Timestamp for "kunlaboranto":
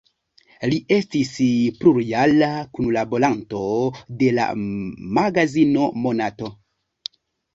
2.77-3.61